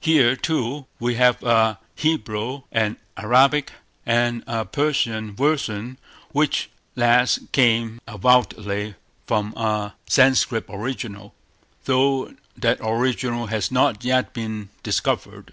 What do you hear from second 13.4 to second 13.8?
has